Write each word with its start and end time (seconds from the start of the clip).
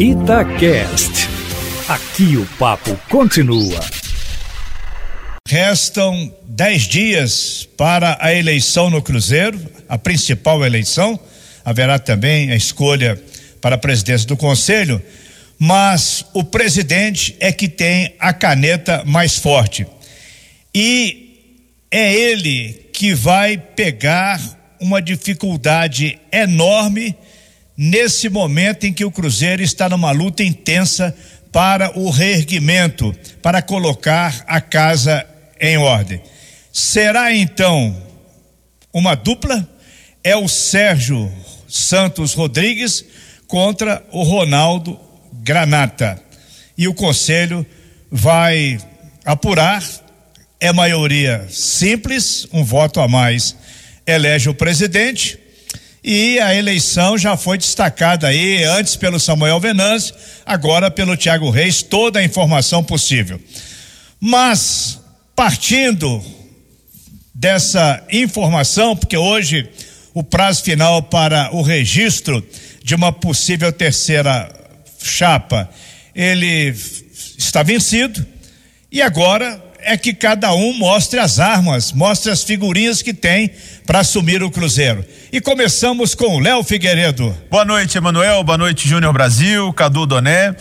Itacast. 0.00 1.28
Aqui 1.86 2.38
o 2.38 2.46
papo 2.58 2.98
continua. 3.10 3.78
Restam 5.46 6.34
dez 6.48 6.84
dias 6.84 7.68
para 7.76 8.16
a 8.18 8.32
eleição 8.32 8.88
no 8.88 9.02
Cruzeiro, 9.02 9.60
a 9.86 9.98
principal 9.98 10.64
eleição. 10.64 11.20
Haverá 11.62 11.98
também 11.98 12.50
a 12.50 12.56
escolha 12.56 13.22
para 13.60 13.74
a 13.74 13.78
presidência 13.78 14.26
do 14.26 14.38
Conselho, 14.38 15.02
mas 15.58 16.24
o 16.32 16.42
presidente 16.42 17.36
é 17.38 17.52
que 17.52 17.68
tem 17.68 18.14
a 18.18 18.32
caneta 18.32 19.04
mais 19.04 19.36
forte. 19.36 19.86
E 20.74 21.36
é 21.90 22.10
ele 22.10 22.88
que 22.94 23.12
vai 23.12 23.58
pegar 23.58 24.40
uma 24.80 25.02
dificuldade 25.02 26.18
enorme 26.32 27.14
nesse 27.82 28.28
momento 28.28 28.84
em 28.84 28.92
que 28.92 29.06
o 29.06 29.10
Cruzeiro 29.10 29.62
está 29.62 29.88
numa 29.88 30.10
luta 30.10 30.42
intensa 30.42 31.16
para 31.50 31.98
o 31.98 32.10
reerguimento, 32.10 33.16
para 33.40 33.62
colocar 33.62 34.44
a 34.46 34.60
casa 34.60 35.26
em 35.58 35.78
ordem. 35.78 36.20
Será 36.70 37.34
então 37.34 37.96
uma 38.92 39.14
dupla? 39.14 39.66
É 40.22 40.36
o 40.36 40.46
Sérgio 40.46 41.32
Santos 41.66 42.34
Rodrigues 42.34 43.02
contra 43.48 44.04
o 44.12 44.24
Ronaldo 44.24 45.00
Granata. 45.32 46.22
E 46.76 46.86
o 46.86 46.92
conselho 46.92 47.64
vai 48.10 48.78
apurar. 49.24 49.82
É 50.60 50.70
maioria 50.70 51.46
simples, 51.48 52.46
um 52.52 52.62
voto 52.62 53.00
a 53.00 53.08
mais 53.08 53.56
elege 54.06 54.50
o 54.50 54.54
presidente. 54.54 55.38
E 56.02 56.40
a 56.40 56.54
eleição 56.54 57.18
já 57.18 57.36
foi 57.36 57.58
destacada 57.58 58.28
aí, 58.28 58.64
antes 58.64 58.96
pelo 58.96 59.20
Samuel 59.20 59.60
Venâncio, 59.60 60.14
agora 60.46 60.90
pelo 60.90 61.16
Tiago 61.16 61.50
Reis, 61.50 61.82
toda 61.82 62.20
a 62.20 62.24
informação 62.24 62.82
possível. 62.82 63.38
Mas, 64.18 64.98
partindo 65.36 66.24
dessa 67.34 68.02
informação, 68.10 68.96
porque 68.96 69.16
hoje 69.16 69.68
o 70.14 70.22
prazo 70.22 70.62
final 70.62 71.02
para 71.02 71.54
o 71.54 71.62
registro 71.62 72.46
de 72.82 72.94
uma 72.94 73.12
possível 73.12 73.70
terceira 73.70 74.50
chapa, 75.02 75.68
ele 76.14 76.74
está 77.38 77.62
vencido 77.62 78.24
e 78.90 79.00
agora 79.00 79.62
é 79.82 79.96
que 79.96 80.12
cada 80.12 80.52
um 80.54 80.72
mostre 80.74 81.18
as 81.18 81.38
armas, 81.38 81.92
mostre 81.92 82.30
as 82.30 82.42
figurinhas 82.42 83.02
que 83.02 83.14
tem 83.14 83.50
para 83.90 83.98
assumir 83.98 84.40
o 84.40 84.52
Cruzeiro. 84.52 85.04
E 85.32 85.40
começamos 85.40 86.14
com 86.14 86.38
Léo 86.38 86.62
Figueiredo. 86.62 87.36
Boa 87.50 87.64
noite, 87.64 87.98
Emanuel. 87.98 88.44
Boa 88.44 88.56
noite, 88.56 88.88
Júnior 88.88 89.12
Brasil, 89.12 89.72
Cadu 89.72 90.06
Doné. 90.06 90.54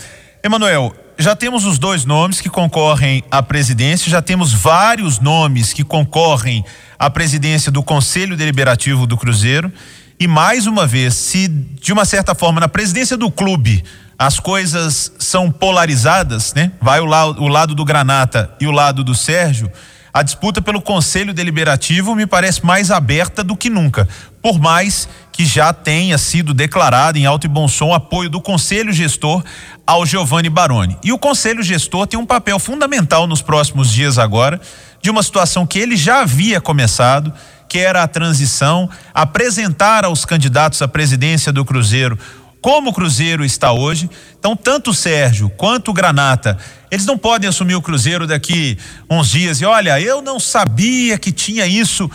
Emanuel, 0.44 0.95
já 1.16 1.35
temos 1.35 1.63
os 1.63 1.77
dois 1.77 2.05
nomes 2.05 2.41
que 2.41 2.50
concorrem 2.50 3.23
à 3.30 3.44
presidência, 3.44 4.09
já 4.09 4.19
temos 4.19 4.52
vários 4.52 5.19
nomes 5.19 5.73
que 5.73 5.83
concorrem 5.83 6.66
à 6.97 7.07
presidência 7.07 7.72
do 7.72 7.83
Conselho 7.83 8.35
Deliberativo 8.35 9.05
do 9.05 9.16
Cruzeiro. 9.16 9.72
E 10.19 10.27
mais 10.27 10.66
uma 10.66 10.88
vez, 10.88 11.13
se 11.13 11.47
de 11.47 11.94
uma 11.94 12.05
certa 12.05 12.33
forma 12.33 12.59
na 12.59 12.67
presidência 12.67 13.16
do 13.16 13.30
clube 13.30 13.83
as 14.17 14.39
coisas 14.39 15.13
são 15.19 15.52
polarizadas, 15.52 16.55
né? 16.55 16.72
Vai 16.81 17.00
o, 17.00 17.05
la 17.05 17.27
o 17.27 17.47
lado 17.47 17.75
do 17.75 17.85
Granata 17.85 18.52
e 18.59 18.66
o 18.66 18.72
lado 18.72 19.03
do 19.03 19.13
Sérgio. 19.13 19.72
A 20.13 20.23
disputa 20.23 20.61
pelo 20.61 20.81
Conselho 20.81 21.33
Deliberativo 21.33 22.15
me 22.15 22.25
parece 22.25 22.65
mais 22.65 22.89
aberta 22.89 23.43
do 23.43 23.55
que 23.55 23.69
nunca, 23.69 24.07
por 24.41 24.59
mais 24.59 25.07
que 25.31 25.45
já 25.45 25.71
tenha 25.71 26.17
sido 26.17 26.53
declarado 26.53 27.17
em 27.17 27.25
alto 27.25 27.45
e 27.45 27.47
bom 27.47 27.67
som 27.67 27.93
apoio 27.93 28.29
do 28.29 28.41
Conselho 28.41 28.91
Gestor 28.91 29.43
ao 29.85 30.05
Giovanni 30.05 30.49
Baroni. 30.49 30.97
E 31.03 31.13
o 31.13 31.17
Conselho 31.17 31.63
Gestor 31.63 32.07
tem 32.07 32.19
um 32.19 32.25
papel 32.25 32.59
fundamental 32.59 33.27
nos 33.27 33.41
próximos 33.41 33.91
dias 33.91 34.17
agora, 34.17 34.59
de 35.01 35.09
uma 35.09 35.23
situação 35.23 35.66
que 35.66 35.79
ele 35.79 35.95
já 35.95 36.21
havia 36.21 36.59
começado, 36.59 37.31
que 37.69 37.78
era 37.78 38.01
a 38.01 38.07
transição, 38.07 38.89
apresentar 39.13 40.03
aos 40.03 40.25
candidatos 40.25 40.81
à 40.81 40.88
presidência 40.88 41.53
do 41.53 41.63
Cruzeiro 41.63 42.17
como 42.62 42.90
o 42.90 42.94
Cruzeiro 42.94 43.44
está 43.44 43.72
hoje. 43.72 44.09
Então, 44.38 44.56
tanto 44.56 44.92
o 44.92 44.94
Sérgio 44.94 45.50
quanto 45.50 45.92
o 45.92 45.94
Granata, 45.94 46.58
eles 46.92 47.06
não 47.06 47.18
podem 47.18 47.50
assumir 47.50 47.75
o 47.75 47.81
Cruzeiro 47.81 48.28
daqui 48.28 48.78
uns 49.09 49.30
dias 49.30 49.62
e 49.62 49.66
olha, 49.66 50.00
eu 50.00 50.22
não 50.22 50.40
sabia 50.40 51.18
que 51.18 51.31
tinha 51.31 51.66
isso. 51.66 52.09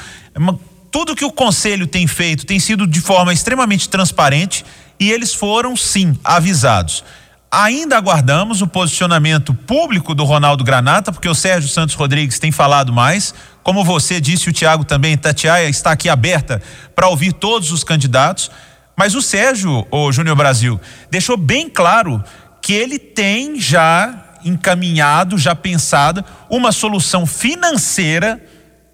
Tudo 0.91 1.17
que 1.17 1.25
o 1.25 1.33
conselho 1.33 1.87
tem 1.87 2.07
feito 2.07 2.47
tem 2.47 2.61
sido 2.61 2.87
de 2.87 3.01
forma 3.01 3.33
extremamente 3.33 3.89
transparente 3.89 4.65
e 4.99 5.11
eles 5.11 5.35
foram 5.35 5.77
sim 5.77 6.19
avisados. 6.23 7.05
Ainda 7.51 7.97
aguardamos 7.97 8.63
o 8.63 8.67
posicionamento 8.67 9.55
público 9.55 10.13
do 10.13 10.25
Ronaldo 10.25 10.65
Granata, 10.65 11.13
porque 11.13 11.29
o 11.29 11.35
Sérgio 11.37 11.69
Santos 11.71 11.95
Rodrigues 11.95 12.41
tem 12.41 12.51
falado 12.51 12.93
mais. 12.93 13.33
Como 13.63 13.85
você 13.85 14.21
disse, 14.21 14.49
o 14.49 14.53
Tiago 14.53 14.85
também, 14.85 15.17
Tatiaia 15.17 15.69
está 15.69 15.93
aqui 15.93 16.09
aberta 16.09 16.61
para 16.97 17.07
ouvir 17.07 17.33
todos 17.33 17.71
os 17.71 17.85
candidatos. 17.85 18.51
Mas 18.97 19.15
o 19.15 19.23
Sérgio, 19.23 19.87
o 19.91 20.13
Júnior 20.13 20.37
Brasil, 20.37 20.81
deixou 21.11 21.37
bem 21.37 21.69
claro 21.69 22.23
que 22.63 22.73
ele 22.73 22.99
tem 22.99 23.61
já 23.61 24.25
encaminhado, 24.45 25.39
já 25.39 25.55
pensado 25.55 26.25
uma 26.49 26.71
solução 26.71 27.27
financeira 27.27 28.41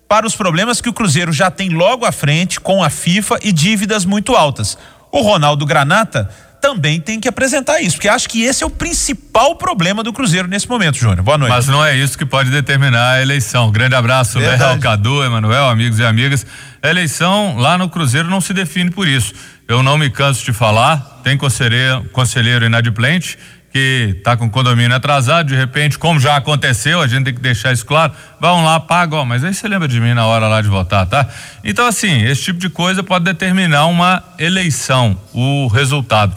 para 0.09 0.27
os 0.27 0.35
problemas 0.35 0.81
que 0.81 0.89
o 0.89 0.93
Cruzeiro 0.93 1.33
já 1.33 1.51
tem 1.51 1.71
logo 1.71 2.05
à 2.05 2.13
frente 2.13 2.59
com 2.59 2.83
a 2.83 2.91
FIFA 2.91 3.39
e 3.43 3.53
dívidas 3.53 4.05
muito 4.05 4.35
altas. 4.35 4.77
O 5.13 5.23
Ronaldo 5.23 5.67
Granata 5.67 6.29
também 6.61 7.01
tem 7.01 7.19
que 7.19 7.29
apresentar 7.29 7.81
isso, 7.81 7.97
porque 7.97 8.09
acho 8.09 8.29
que 8.29 8.43
esse 8.43 8.63
é 8.63 8.67
o 8.67 8.71
principal 8.71 9.57
problema 9.57 10.03
do 10.03 10.13
Cruzeiro 10.13 10.47
nesse 10.47 10.69
momento, 10.69 10.99
Júnior. 10.99 11.23
Boa 11.23 11.39
noite. 11.39 11.51
Mas 11.51 11.67
não 11.67 11.85
é 11.85 11.97
isso 11.97 12.19
que 12.19 12.27
pode 12.27 12.51
determinar 12.51 13.13
a 13.13 13.23
eleição. 13.23 13.71
Grande 13.71 13.95
abraço, 13.95 14.39
Léo, 14.39 14.79
Cadu, 14.79 15.25
Emanuel, 15.25 15.69
amigos 15.69 15.99
e 15.99 16.05
amigas. 16.05 16.47
A 16.83 16.89
eleição 16.89 17.57
lá 17.57 17.79
no 17.79 17.89
Cruzeiro 17.89 18.29
não 18.29 18.41
se 18.41 18.53
define 18.53 18.91
por 18.91 19.09
isso. 19.09 19.33
Eu 19.71 19.85
não 19.85 19.97
me 19.97 20.11
canso 20.11 20.45
de 20.45 20.53
falar, 20.53 21.21
tem 21.23 21.37
conselheiro, 21.39 22.05
conselheiro 22.11 22.67
inadimplente 22.67 23.39
que 23.73 24.17
está 24.19 24.37
com 24.37 24.51
condomínio 24.51 24.97
atrasado, 24.97 25.47
de 25.47 25.55
repente, 25.55 25.97
como 25.97 26.19
já 26.19 26.35
aconteceu, 26.35 27.01
a 27.01 27.07
gente 27.07 27.27
tem 27.27 27.35
que 27.35 27.41
deixar 27.41 27.73
isso 27.73 27.87
claro, 27.87 28.13
vão 28.41 28.65
lá, 28.65 28.81
pagam, 28.81 29.25
mas 29.25 29.45
aí 29.45 29.55
você 29.55 29.69
lembra 29.69 29.87
de 29.87 30.01
mim 30.01 30.13
na 30.13 30.27
hora 30.27 30.49
lá 30.49 30.61
de 30.61 30.67
votar, 30.67 31.07
tá? 31.07 31.25
Então, 31.63 31.87
assim, 31.87 32.21
esse 32.25 32.43
tipo 32.43 32.59
de 32.59 32.69
coisa 32.69 33.05
pode 33.05 33.25
determinar 33.25 33.87
uma 33.87 34.25
eleição, 34.41 35.17
o 35.33 35.69
resultado. 35.69 36.35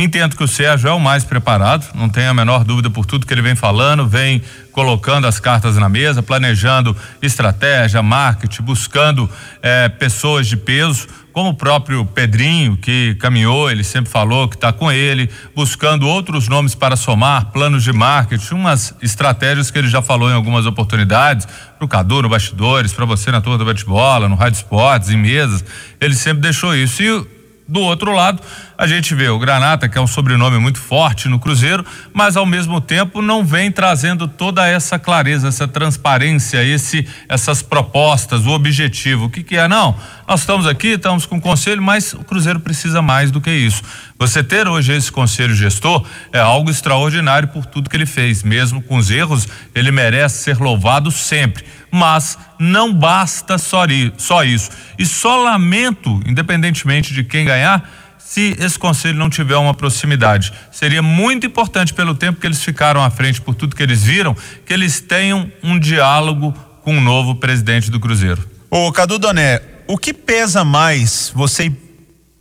Entendo 0.00 0.36
que 0.36 0.44
o 0.44 0.46
Sérgio 0.46 0.88
é 0.88 0.92
o 0.92 1.00
mais 1.00 1.24
preparado, 1.24 1.84
não 1.96 2.08
tenho 2.08 2.30
a 2.30 2.34
menor 2.34 2.62
dúvida 2.62 2.88
por 2.88 3.04
tudo 3.04 3.26
que 3.26 3.34
ele 3.34 3.42
vem 3.42 3.56
falando, 3.56 4.06
vem 4.06 4.40
colocando 4.70 5.26
as 5.26 5.40
cartas 5.40 5.76
na 5.76 5.88
mesa, 5.88 6.22
planejando 6.22 6.96
estratégia, 7.20 8.00
marketing, 8.00 8.62
buscando 8.62 9.28
eh, 9.60 9.88
pessoas 9.88 10.46
de 10.46 10.56
peso, 10.56 11.08
como 11.32 11.50
o 11.50 11.54
próprio 11.54 12.04
Pedrinho, 12.04 12.76
que 12.76 13.14
caminhou, 13.16 13.70
ele 13.70 13.84
sempre 13.84 14.10
falou 14.10 14.48
que 14.48 14.56
está 14.56 14.72
com 14.72 14.90
ele, 14.90 15.30
buscando 15.54 16.08
outros 16.08 16.48
nomes 16.48 16.74
para 16.74 16.96
somar, 16.96 17.46
planos 17.46 17.84
de 17.84 17.92
marketing, 17.92 18.54
umas 18.54 18.94
estratégias 19.00 19.70
que 19.70 19.78
ele 19.78 19.88
já 19.88 20.02
falou 20.02 20.30
em 20.30 20.34
algumas 20.34 20.66
oportunidades, 20.66 21.46
para 21.46 21.84
o 21.84 21.88
Cadu 21.88 22.22
no 22.22 22.28
bastidores, 22.28 22.92
para 22.92 23.04
você 23.04 23.30
na 23.30 23.40
turma 23.40 23.58
do 23.58 23.64
bate-bola, 23.64 24.28
no 24.28 24.34
Rádio 24.34 24.56
Esportes, 24.56 25.10
em 25.10 25.16
mesas, 25.16 25.64
ele 26.00 26.14
sempre 26.14 26.42
deixou 26.42 26.74
isso. 26.74 27.02
E 27.02 27.38
do 27.68 27.80
outro 27.80 28.12
lado, 28.12 28.40
a 28.78 28.86
gente 28.86 29.12
vê 29.12 29.28
o 29.28 29.40
Granata, 29.40 29.88
que 29.88 29.98
é 29.98 30.00
um 30.00 30.06
sobrenome 30.06 30.56
muito 30.56 30.78
forte 30.78 31.28
no 31.28 31.40
Cruzeiro, 31.40 31.84
mas 32.14 32.36
ao 32.36 32.46
mesmo 32.46 32.80
tempo 32.80 33.20
não 33.20 33.44
vem 33.44 33.72
trazendo 33.72 34.28
toda 34.28 34.68
essa 34.68 35.00
clareza, 35.00 35.48
essa 35.48 35.66
transparência, 35.66 36.62
esse, 36.62 37.04
essas 37.28 37.60
propostas, 37.60 38.46
o 38.46 38.50
objetivo. 38.50 39.24
O 39.24 39.30
que, 39.30 39.42
que 39.42 39.56
é? 39.56 39.66
Não, 39.66 39.96
nós 40.28 40.40
estamos 40.40 40.64
aqui, 40.64 40.90
estamos 40.90 41.26
com 41.26 41.38
o 41.38 41.40
conselho, 41.40 41.82
mas 41.82 42.12
o 42.12 42.22
Cruzeiro 42.22 42.60
precisa 42.60 43.02
mais 43.02 43.32
do 43.32 43.40
que 43.40 43.50
isso. 43.50 43.82
Você 44.16 44.44
ter 44.44 44.68
hoje 44.68 44.92
esse 44.92 45.10
conselho 45.10 45.56
gestor 45.56 46.06
é 46.32 46.38
algo 46.38 46.70
extraordinário 46.70 47.48
por 47.48 47.66
tudo 47.66 47.90
que 47.90 47.96
ele 47.96 48.06
fez. 48.06 48.44
Mesmo 48.44 48.80
com 48.80 48.96
os 48.96 49.10
erros, 49.10 49.48
ele 49.74 49.90
merece 49.90 50.44
ser 50.44 50.58
louvado 50.58 51.10
sempre 51.10 51.64
mas 51.90 52.38
não 52.58 52.92
basta 52.92 53.56
só, 53.56 53.84
só 54.18 54.44
isso. 54.44 54.70
E 54.98 55.06
só 55.06 55.42
lamento, 55.42 56.20
independentemente 56.26 57.14
de 57.14 57.24
quem 57.24 57.46
ganhar, 57.46 57.82
se 58.28 58.54
esse 58.58 58.78
conselho 58.78 59.16
não 59.16 59.30
tiver 59.30 59.56
uma 59.56 59.72
proximidade. 59.72 60.52
Seria 60.70 61.00
muito 61.00 61.46
importante, 61.46 61.94
pelo 61.94 62.14
tempo 62.14 62.38
que 62.38 62.46
eles 62.46 62.62
ficaram 62.62 63.02
à 63.02 63.08
frente, 63.08 63.40
por 63.40 63.54
tudo 63.54 63.74
que 63.74 63.82
eles 63.82 64.02
viram, 64.02 64.36
que 64.66 64.72
eles 64.74 65.00
tenham 65.00 65.50
um 65.62 65.78
diálogo 65.78 66.54
com 66.82 66.98
o 66.98 67.00
novo 67.00 67.36
presidente 67.36 67.90
do 67.90 67.98
Cruzeiro. 67.98 68.46
Ô, 68.70 68.92
Cadu 68.92 69.18
Doné, 69.18 69.62
o 69.86 69.96
que 69.96 70.12
pesa 70.12 70.62
mais 70.62 71.32
você 71.34 71.72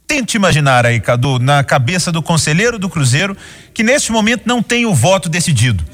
tente 0.06 0.36
imaginar 0.36 0.86
aí, 0.86 1.00
Cadu, 1.00 1.40
na 1.40 1.64
cabeça 1.64 2.12
do 2.12 2.22
conselheiro 2.22 2.78
do 2.78 2.90
Cruzeiro, 2.90 3.38
que 3.74 3.82
neste 3.82 4.12
momento 4.12 4.44
não 4.46 4.62
tem 4.62 4.86
o 4.86 4.94
voto 4.94 5.30
decidido? 5.30 5.86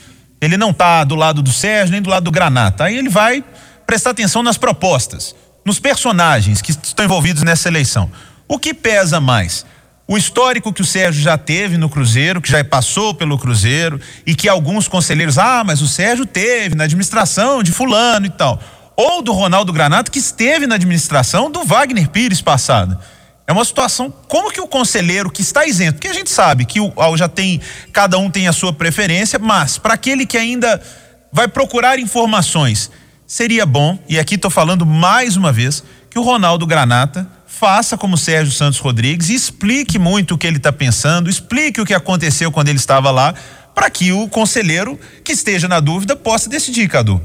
Ele 0.42 0.58
não 0.58 0.72
está 0.72 1.04
do 1.04 1.14
lado 1.14 1.44
do 1.44 1.54
Sérgio 1.54 1.92
nem 1.92 2.02
do 2.02 2.10
lado 2.10 2.24
do 2.24 2.32
Granata. 2.32 2.86
Aí 2.86 2.98
ele 2.98 3.10
vai 3.10 3.44
prestar 3.86 4.10
atenção 4.10 4.42
nas 4.42 4.58
propostas, 4.58 5.36
nos 5.64 5.80
personagens 5.80 6.64
que 6.64 6.72
estão 6.72 7.06
envolvidos 7.06 7.44
nessa 7.44 7.70
eleição. 7.70 8.12
O 8.48 8.58
que 8.58 8.74
pesa 8.74 9.22
mais? 9.22 9.64
O 10.08 10.18
histórico 10.18 10.74
que 10.74 10.82
o 10.82 10.86
Sérgio 10.86 11.22
já 11.22 11.38
teve 11.38 11.78
no 11.78 11.90
Cruzeiro, 11.90 12.42
que 12.42 12.52
já 12.52 12.64
passou 12.64 13.14
pelo 13.14 13.38
Cruzeiro, 13.38 14.00
e 14.26 14.36
que 14.36 14.50
alguns 14.50 14.88
conselheiros, 14.88 15.38
ah, 15.38 15.64
mas 15.66 15.82
o 15.82 15.88
Sérgio 15.88 16.26
teve 16.26 16.76
na 16.76 16.84
administração 16.84 17.64
de 17.64 17.72
Fulano 17.72 18.26
e 18.26 18.30
tal. 18.30 18.62
Ou 18.96 19.22
do 19.22 19.32
Ronaldo 19.32 19.72
Granato, 19.72 20.12
que 20.12 20.20
esteve 20.20 20.68
na 20.68 20.76
administração 20.76 21.50
do 21.50 21.64
Wagner 21.64 22.10
Pires 22.10 22.42
passado. 22.42 22.98
É 23.48 23.52
uma 23.52 23.66
situação, 23.66 24.14
como 24.28 24.52
que 24.52 24.62
o 24.62 24.68
conselheiro 24.68 25.30
que 25.30 25.42
está 25.42 25.66
isento, 25.66 25.94
porque 25.94 26.08
a 26.08 26.14
gente 26.14 26.30
sabe 26.30 26.66
que 26.66 26.80
o, 26.80 26.94
já 27.18 27.28
tem, 27.28 27.60
cada 27.92 28.18
um 28.18 28.30
tem 28.30 28.48
a 28.48 28.54
sua 28.54 28.72
preferência, 28.72 29.40
mas 29.40 29.78
para 29.78 29.94
aquele 29.94 30.26
que 30.26 30.38
ainda 30.38 30.82
vai 31.32 31.48
procurar 31.48 32.00
informações, 32.00 32.92
seria 33.26 33.66
bom, 33.66 33.98
e 34.08 34.20
aqui 34.20 34.36
estou 34.36 34.52
falando 34.52 34.86
mais 34.86 35.36
uma 35.36 35.52
vez, 35.52 35.84
que 36.10 36.20
o 36.20 36.22
Ronaldo 36.22 36.66
Granata 36.66 37.28
faça 37.64 37.98
como 37.98 38.18
Sérgio 38.18 38.52
Santos 38.52 38.78
Rodrigues 38.78 39.30
e 39.30 39.36
explique 39.36 39.98
muito 39.98 40.34
o 40.34 40.38
que 40.38 40.46
ele 40.46 40.58
está 40.58 40.70
pensando, 40.70 41.30
explique 41.30 41.80
o 41.80 41.86
que 41.86 41.94
aconteceu 41.94 42.52
quando 42.52 42.68
ele 42.68 42.78
estava 42.78 43.10
lá, 43.10 43.34
para 43.74 43.90
que 43.90 44.12
o 44.12 44.28
conselheiro 44.28 45.00
que 45.24 45.32
esteja 45.32 45.66
na 45.66 45.80
dúvida 45.80 46.14
possa 46.14 46.50
decidir, 46.50 46.90
Cadu. 46.90 47.22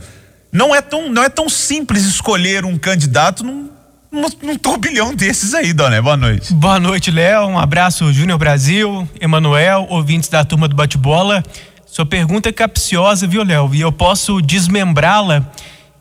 Não 0.52 0.72
é 0.72 0.80
tão, 0.80 1.10
não 1.10 1.24
é 1.24 1.28
tão 1.28 1.48
simples 1.48 2.04
escolher 2.04 2.64
um 2.64 2.78
candidato 2.78 3.42
num, 3.42 3.68
num, 4.12 4.28
num 4.40 4.56
turbilhão 4.56 5.12
desses 5.12 5.54
aí, 5.54 5.72
Dona. 5.72 6.00
Boa 6.00 6.16
noite. 6.16 6.54
Boa 6.54 6.78
noite, 6.78 7.10
Léo. 7.10 7.48
Um 7.48 7.58
abraço, 7.58 8.12
Júnior 8.12 8.38
Brasil, 8.38 9.08
Emanuel, 9.20 9.88
ouvintes 9.90 10.28
da 10.28 10.44
turma 10.44 10.68
do 10.68 10.76
Bate-Bola. 10.76 11.42
Sua 11.84 12.06
pergunta 12.06 12.48
é 12.48 12.52
capciosa, 12.52 13.26
viu, 13.26 13.42
Léo? 13.42 13.74
E 13.74 13.80
eu 13.80 13.90
posso 13.90 14.40
desmembrá-la 14.40 15.50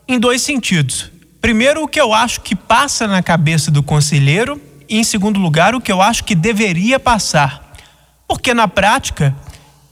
em 0.06 0.16
dois 0.16 0.42
sentidos. 0.42 1.10
Primeiro, 1.40 1.84
o 1.84 1.88
que 1.88 2.00
eu 2.00 2.12
acho 2.12 2.40
que 2.40 2.56
passa 2.56 3.06
na 3.06 3.22
cabeça 3.22 3.70
do 3.70 3.82
conselheiro, 3.82 4.60
e 4.88 4.98
em 4.98 5.04
segundo 5.04 5.38
lugar, 5.38 5.74
o 5.74 5.80
que 5.80 5.92
eu 5.92 6.02
acho 6.02 6.24
que 6.24 6.34
deveria 6.34 6.98
passar. 6.98 7.72
Porque 8.26 8.52
na 8.52 8.66
prática, 8.66 9.34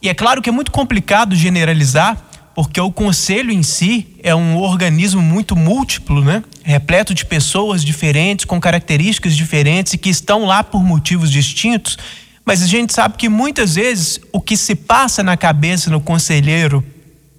e 0.02 0.08
é 0.08 0.14
claro 0.14 0.42
que 0.42 0.48
é 0.48 0.52
muito 0.52 0.72
complicado 0.72 1.36
generalizar, 1.36 2.16
porque 2.54 2.80
o 2.80 2.90
conselho 2.90 3.52
em 3.52 3.62
si 3.62 4.16
é 4.22 4.34
um 4.34 4.56
organismo 4.56 5.20
muito 5.20 5.54
múltiplo, 5.54 6.24
né? 6.24 6.42
Repleto 6.64 7.14
de 7.14 7.24
pessoas 7.24 7.84
diferentes, 7.84 8.44
com 8.44 8.58
características 8.58 9.36
diferentes 9.36 9.92
e 9.92 9.98
que 9.98 10.08
estão 10.08 10.46
lá 10.46 10.64
por 10.64 10.82
motivos 10.82 11.30
distintos. 11.30 11.98
Mas 12.44 12.62
a 12.62 12.66
gente 12.66 12.94
sabe 12.94 13.16
que 13.16 13.28
muitas 13.28 13.74
vezes 13.74 14.18
o 14.32 14.40
que 14.40 14.56
se 14.56 14.74
passa 14.74 15.22
na 15.22 15.36
cabeça 15.36 15.90
no 15.90 16.00
conselheiro 16.00 16.84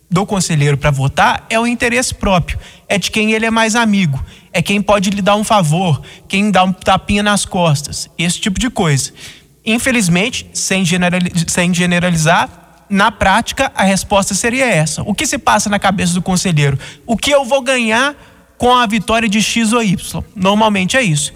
do 0.09 0.25
conselheiro 0.25 0.77
para 0.77 0.91
votar 0.91 1.45
é 1.49 1.59
o 1.59 1.67
interesse 1.67 2.13
próprio, 2.13 2.57
é 2.87 2.97
de 2.97 3.11
quem 3.11 3.33
ele 3.33 3.45
é 3.45 3.51
mais 3.51 3.75
amigo, 3.75 4.23
é 4.53 4.61
quem 4.61 4.81
pode 4.81 5.09
lhe 5.09 5.21
dar 5.21 5.35
um 5.35 5.43
favor, 5.43 6.01
quem 6.27 6.49
dá 6.49 6.63
um 6.63 6.71
tapinha 6.71 7.21
nas 7.21 7.45
costas, 7.45 8.09
esse 8.17 8.39
tipo 8.39 8.59
de 8.59 8.69
coisa. 8.69 9.11
Infelizmente, 9.65 10.49
sem, 10.53 10.85
sem 11.47 11.73
generalizar, 11.73 12.85
na 12.89 13.11
prática 13.11 13.69
a 13.75 13.83
resposta 13.83 14.33
seria 14.33 14.65
essa. 14.65 15.03
O 15.03 15.13
que 15.13 15.27
se 15.27 15.37
passa 15.37 15.69
na 15.69 15.77
cabeça 15.77 16.13
do 16.13 16.21
conselheiro? 16.21 16.79
O 17.05 17.17
que 17.17 17.31
eu 17.31 17.43
vou 17.43 17.61
ganhar 17.61 18.15
com 18.57 18.73
a 18.73 18.85
vitória 18.85 19.27
de 19.27 19.41
X 19.41 19.73
ou 19.73 19.83
Y? 19.83 20.23
Normalmente 20.33 20.95
é 20.95 21.03
isso. 21.03 21.33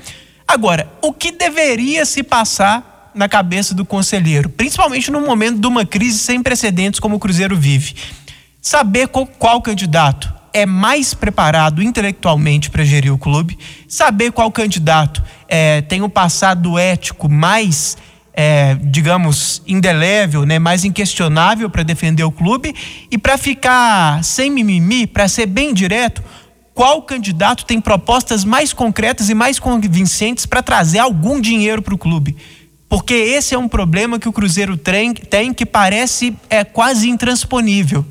Agora, 0.48 0.90
o 1.02 1.14
que 1.14 1.32
deveria 1.32 2.06
se 2.06 2.24
passar 2.24 3.12
na 3.14 3.28
cabeça 3.28 3.76
do 3.76 3.84
conselheiro, 3.84 4.50
principalmente 4.50 5.12
no 5.12 5.20
momento 5.20 5.60
de 5.60 5.68
uma 5.68 5.86
crise 5.86 6.20
sem 6.20 6.42
precedentes 6.42 7.00
como 7.00 7.18
o 7.18 7.20
Cruzeiro 7.20 7.58
vive? 7.58 7.96
Saber 8.62 9.08
qual, 9.08 9.62
candidato 9.62 10.32
é 10.54 10.66
mais 10.66 11.14
preparado 11.14 11.82
intelectualmente 11.82 12.70
para 12.70 12.84
gerir 12.84 13.12
o 13.12 13.18
clube, 13.18 13.58
saber 13.88 14.32
qual 14.32 14.52
candidato 14.52 15.24
é, 15.48 15.82
tem 15.82 16.02
um 16.02 16.10
passado 16.10 16.78
ético 16.78 17.28
mais, 17.28 17.98
é, 18.34 18.76
digamos, 18.76 19.64
indelével, 19.66 20.46
né, 20.46 20.60
mais 20.60 20.86
inquestionável 20.86 21.70
para 21.70 21.82
defender 21.82 22.24
o 22.24 22.32
clube 22.32 22.76
e 23.10 23.18
para 23.18 23.38
ficar 23.38 24.24
sem 24.24 24.52
mimimi, 24.52 25.08
para 25.08 25.28
ser 25.28 25.48
bem 25.48 25.74
direto, 25.74 26.22
qual 26.74 27.02
candidato 27.02 27.66
tem 27.66 27.82
propostas 27.82 28.46
mais 28.46 28.74
concretas 28.74 29.30
e 29.30 29.34
mais 29.34 29.58
convincentes 29.58 30.46
para 30.46 30.62
trazer 30.62 31.00
algum 31.00 31.42
dinheiro 31.42 31.82
para 31.82 31.96
o 31.96 31.98
clube. 31.98 32.38
Porque 32.88 33.14
esse 33.14 33.56
é 33.56 33.58
um 33.58 33.70
problema 33.70 34.20
que 34.20 34.28
o 34.28 34.34
Cruzeiro 34.34 34.76
tem, 34.76 35.14
tem 35.14 35.54
que 35.54 35.66
parece 35.66 36.36
é, 36.50 36.64
quase 36.66 37.10
intransponível. 37.10 38.06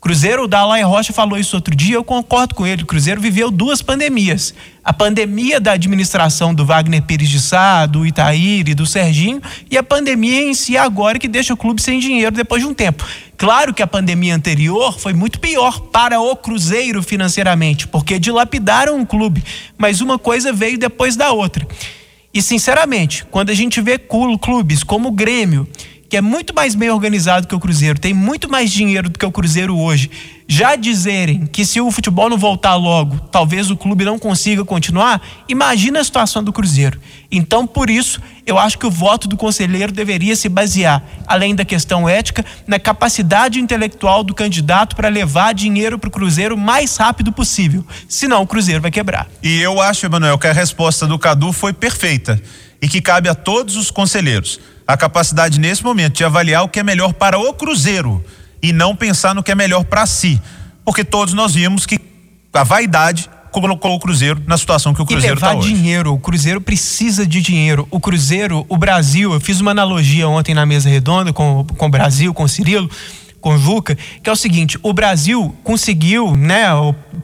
Cruzeiro, 0.00 0.44
o 0.44 0.46
Dalai 0.46 0.82
Rocha 0.82 1.12
falou 1.12 1.38
isso 1.38 1.56
outro 1.56 1.74
dia, 1.74 1.96
eu 1.96 2.04
concordo 2.04 2.54
com 2.54 2.66
ele. 2.66 2.82
O 2.82 2.86
Cruzeiro 2.86 3.20
viveu 3.20 3.50
duas 3.50 3.82
pandemias. 3.82 4.54
A 4.84 4.92
pandemia 4.92 5.58
da 5.58 5.72
administração 5.72 6.54
do 6.54 6.64
Wagner 6.64 7.02
Pires 7.02 7.28
de 7.28 7.40
Sá, 7.40 7.86
do 7.86 8.06
Itaíri, 8.06 8.74
do 8.74 8.86
Serginho, 8.86 9.42
e 9.70 9.76
a 9.76 9.82
pandemia 9.82 10.42
em 10.42 10.54
si 10.54 10.76
agora 10.76 11.18
que 11.18 11.26
deixa 11.26 11.54
o 11.54 11.56
clube 11.56 11.82
sem 11.82 11.98
dinheiro 11.98 12.36
depois 12.36 12.62
de 12.62 12.68
um 12.68 12.74
tempo. 12.74 13.04
Claro 13.36 13.74
que 13.74 13.82
a 13.82 13.86
pandemia 13.86 14.34
anterior 14.34 14.98
foi 14.98 15.12
muito 15.12 15.40
pior 15.40 15.80
para 15.80 16.20
o 16.20 16.36
Cruzeiro 16.36 17.02
financeiramente, 17.02 17.88
porque 17.88 18.18
dilapidaram 18.18 19.00
o 19.00 19.06
clube, 19.06 19.42
mas 19.76 20.00
uma 20.00 20.18
coisa 20.18 20.52
veio 20.52 20.78
depois 20.78 21.16
da 21.16 21.32
outra. 21.32 21.66
E 22.32 22.42
sinceramente, 22.42 23.24
quando 23.30 23.50
a 23.50 23.54
gente 23.54 23.80
vê 23.80 23.98
clubes 23.98 24.82
como 24.82 25.08
o 25.08 25.12
Grêmio, 25.12 25.66
que 26.08 26.16
é 26.16 26.20
muito 26.20 26.54
mais 26.54 26.74
bem 26.74 26.90
organizado 26.90 27.46
que 27.46 27.54
o 27.54 27.60
Cruzeiro, 27.60 27.98
tem 27.98 28.14
muito 28.14 28.48
mais 28.48 28.70
dinheiro 28.70 29.08
do 29.08 29.18
que 29.18 29.26
o 29.26 29.32
Cruzeiro 29.32 29.76
hoje, 29.76 30.10
já 30.48 30.76
dizerem 30.76 31.46
que 31.46 31.64
se 31.64 31.80
o 31.80 31.90
futebol 31.90 32.30
não 32.30 32.38
voltar 32.38 32.76
logo, 32.76 33.18
talvez 33.32 33.70
o 33.70 33.76
clube 33.76 34.04
não 34.04 34.18
consiga 34.18 34.64
continuar, 34.64 35.20
imagina 35.48 35.98
a 35.98 36.04
situação 36.04 36.42
do 36.42 36.52
Cruzeiro. 36.52 37.00
Então, 37.30 37.66
por 37.66 37.90
isso, 37.90 38.20
eu 38.46 38.56
acho 38.56 38.78
que 38.78 38.86
o 38.86 38.90
voto 38.90 39.26
do 39.26 39.36
conselheiro 39.36 39.90
deveria 39.90 40.36
se 40.36 40.48
basear, 40.48 41.02
além 41.26 41.54
da 41.54 41.64
questão 41.64 42.08
ética, 42.08 42.44
na 42.66 42.78
capacidade 42.78 43.58
intelectual 43.58 44.22
do 44.22 44.34
candidato 44.34 44.94
para 44.94 45.08
levar 45.08 45.52
dinheiro 45.52 45.98
para 45.98 46.08
o 46.08 46.12
Cruzeiro 46.12 46.54
o 46.54 46.58
mais 46.58 46.96
rápido 46.96 47.32
possível. 47.32 47.84
Senão, 48.08 48.42
o 48.42 48.46
Cruzeiro 48.46 48.80
vai 48.80 48.92
quebrar. 48.92 49.26
E 49.42 49.60
eu 49.60 49.80
acho, 49.80 50.06
Emanuel, 50.06 50.38
que 50.38 50.46
a 50.46 50.52
resposta 50.52 51.06
do 51.08 51.18
Cadu 51.18 51.52
foi 51.52 51.72
perfeita 51.72 52.40
e 52.80 52.88
que 52.88 53.00
cabe 53.00 53.28
a 53.28 53.34
todos 53.34 53.76
os 53.76 53.90
conselheiros 53.90 54.60
a 54.86 54.96
capacidade 54.96 55.58
nesse 55.58 55.82
momento 55.82 56.16
de 56.16 56.24
avaliar 56.24 56.62
o 56.62 56.68
que 56.68 56.80
é 56.80 56.82
melhor 56.82 57.12
para 57.12 57.38
o 57.38 57.52
Cruzeiro 57.52 58.24
e 58.62 58.72
não 58.72 58.94
pensar 58.94 59.34
no 59.34 59.42
que 59.42 59.50
é 59.50 59.54
melhor 59.54 59.84
para 59.84 60.06
si. 60.06 60.40
Porque 60.84 61.04
todos 61.04 61.34
nós 61.34 61.54
vimos 61.54 61.84
que 61.84 61.98
a 62.52 62.62
vaidade 62.62 63.28
colocou 63.50 63.94
o 63.94 63.98
Cruzeiro 63.98 64.42
na 64.46 64.56
situação 64.56 64.94
que 64.94 65.00
o 65.00 65.06
Cruzeiro 65.06 65.36
está 65.36 65.54
hoje. 65.54 65.72
dinheiro, 65.72 66.12
o 66.12 66.18
Cruzeiro 66.18 66.60
precisa 66.60 67.26
de 67.26 67.40
dinheiro. 67.40 67.88
O 67.90 67.98
Cruzeiro, 67.98 68.66
o 68.68 68.76
Brasil, 68.76 69.32
eu 69.32 69.40
fiz 69.40 69.60
uma 69.60 69.70
analogia 69.70 70.28
ontem 70.28 70.54
na 70.54 70.66
mesa 70.66 70.88
redonda 70.88 71.32
com, 71.32 71.64
com 71.64 71.86
o 71.86 71.88
Brasil, 71.88 72.34
com 72.34 72.44
o 72.44 72.48
Cirilo, 72.48 72.90
com 73.40 73.54
o 73.54 73.58
Juca, 73.58 73.96
que 74.22 74.28
é 74.28 74.32
o 74.32 74.36
seguinte, 74.36 74.78
o 74.82 74.92
Brasil 74.92 75.54
conseguiu, 75.62 76.36
né, 76.36 76.64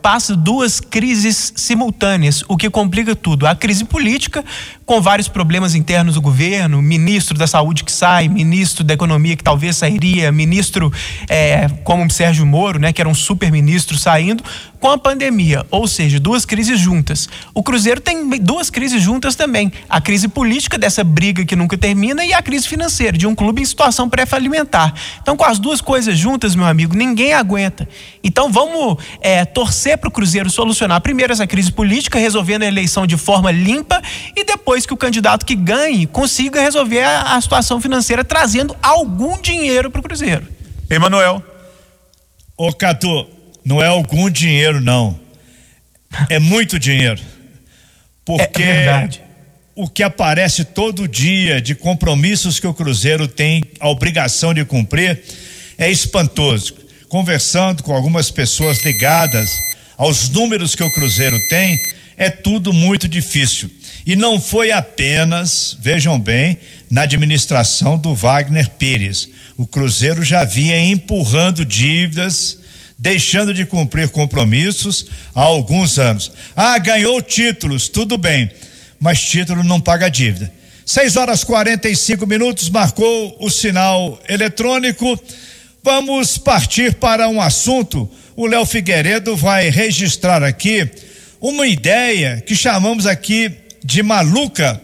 passa 0.01 0.37
duas 0.37 0.79
crises 0.79 1.53
simultâneas, 1.57 2.45
o 2.49 2.57
que 2.57 2.71
complica 2.71 3.17
tudo. 3.17 3.47
A 3.47 3.57
crise 3.57 3.85
política, 3.85 4.45
com 4.93 5.01
vários 5.01 5.27
problemas 5.27 5.75
internos 5.75 6.17
do 6.17 6.21
governo, 6.21 6.83
ministro 6.83 7.39
da 7.39 7.47
saúde 7.47 7.83
que 7.83 7.91
sai, 7.91 8.29
ministro 8.29 8.85
da 8.85 8.93
economia 8.93 9.35
que 9.35 9.43
talvez 9.43 9.79
sairia, 9.79 10.31
ministro 10.31 10.93
é, 11.31 11.67
como 11.83 12.11
Sérgio 12.11 12.45
Moro, 12.45 12.79
né, 12.79 12.93
que 12.93 13.01
era 13.01 13.09
um 13.09 13.15
super 13.15 13.51
ministro 13.51 13.97
saindo, 13.97 14.45
com 14.83 14.91
a 14.91 14.99
pandemia, 14.99 15.65
ou 15.71 15.87
seja, 15.87 16.19
duas 16.19 16.45
crises 16.45 16.79
juntas. 16.79 17.29
O 17.55 17.63
Cruzeiro 17.63 18.01
tem 18.01 18.29
duas 18.41 18.69
crises 18.69 19.01
juntas 19.01 19.37
também: 19.37 19.73
a 19.89 20.01
crise 20.01 20.27
política 20.27 20.77
dessa 20.77 21.05
briga 21.05 21.45
que 21.45 21.55
nunca 21.55 21.79
termina 21.79 22.25
e 22.25 22.35
a 22.35 22.43
crise 22.43 22.67
financeira 22.67 23.17
de 23.17 23.25
um 23.25 23.33
clube 23.33 23.63
em 23.63 23.65
situação 23.65 24.11
pré-falimentar. 24.11 24.93
Então, 25.23 25.37
com 25.37 25.45
as 25.45 25.61
duas 25.61 25.81
coisas 25.81 26.19
juntas, 26.19 26.57
meu 26.57 26.67
amigo, 26.67 26.97
ninguém 26.97 27.33
aguenta. 27.33 27.89
Então, 28.25 28.51
vamos 28.51 28.97
é, 29.21 29.45
torcer 29.45 29.97
para 29.99 30.09
o 30.09 30.11
Cruzeiro 30.11 30.51
solucionar 30.51 31.01
primeiro 31.01 31.33
essa 31.33 31.47
crise 31.47 31.71
política, 31.71 32.19
resolvendo 32.19 32.65
a 32.65 32.67
eleição 32.67 33.07
de 33.07 33.17
forma 33.17 33.53
limpa 33.53 34.03
e 34.35 34.45
depois 34.45 34.82
que 34.87 34.95
o 34.95 34.97
candidato 34.97 35.45
que 35.47 35.55
ganhe 35.55 36.07
consiga 36.07 36.61
resolver 36.61 37.03
a, 37.03 37.37
a 37.37 37.41
situação 37.41 37.81
financeira, 37.81 38.25
trazendo 38.25 38.77
algum 38.83 39.41
dinheiro 39.41 39.91
para 39.91 40.01
o 40.01 40.03
Cruzeiro. 40.03 40.47
Emanuel. 40.89 41.43
Ô, 42.57 42.73
Catu, 42.73 43.27
não 43.65 43.83
é 43.83 43.87
algum 43.87 44.31
dinheiro, 44.31 44.81
não. 44.81 45.19
É 46.29 46.39
muito 46.39 46.79
dinheiro. 46.79 47.21
Porque 48.25 48.63
é 48.63 49.09
o 49.75 49.89
que 49.89 50.03
aparece 50.03 50.65
todo 50.65 51.09
dia 51.09 51.61
de 51.61 51.75
compromissos 51.75 52.61
que 52.61 52.67
o 52.67 52.75
Cruzeiro 52.75 53.27
tem 53.27 53.65
a 53.81 53.89
obrigação 53.89 54.53
de 54.53 54.65
cumprir 54.65 55.23
é 55.79 55.91
espantoso. 55.91 56.75
Conversando 57.09 57.83
com 57.83 57.95
algumas 57.95 58.31
pessoas 58.31 58.85
ligadas 58.85 59.51
aos 59.97 60.29
números 60.29 60.75
que 60.75 60.83
o 60.83 60.93
Cruzeiro 60.93 61.39
tem, 61.49 61.79
é 62.17 62.31
tudo 62.31 62.73
muito 62.73 63.09
difícil. 63.09 63.71
E 64.05 64.17
não 64.17 64.41
foi 64.41 64.73
apenas, 64.73 65.77
vejam 65.81 66.19
bem, 66.19 66.59
na 66.91 67.03
administração 67.03 67.97
do 67.97 68.15
Wagner 68.15 68.71
Pires. 68.71 69.29
O 69.57 69.67
Cruzeiro 69.67 70.25
já 70.25 70.45
vinha 70.45 70.79
empurrando 70.81 71.65
dívidas 71.65 72.59
deixando 73.03 73.53
de 73.53 73.67
cumprir 73.67 74.09
compromissos 74.11 75.07
há 75.35 75.41
alguns 75.41 75.99
anos. 75.99 76.31
Ah, 76.55 76.79
ganhou 76.79 77.21
títulos, 77.21 77.89
tudo 77.89 78.17
bem, 78.17 78.49
mas 79.01 79.21
título 79.21 79.65
não 79.65 79.81
paga 79.81 80.09
dívida. 80.09 80.53
6 80.87 81.17
horas 81.17 81.43
45 81.43 82.25
minutos, 82.29 82.71
marcou 82.71 83.37
o 83.41 83.51
sinal 83.51 84.21
eletrônico. 84.29 85.21
Vamos 85.83 86.39
partir 86.39 86.95
para 86.95 87.29
um 87.29 87.41
assunto. 87.41 88.09
O 88.37 88.47
Léo 88.47 88.65
Figueiredo 88.65 89.37
vai 89.37 89.69
registrar 89.69 90.45
aqui 90.45 90.89
uma 91.41 91.67
ideia 91.67 92.41
que 92.41 92.55
chamamos 92.55 93.05
aqui 93.05 93.51
de 93.85 94.03
maluca 94.03 94.81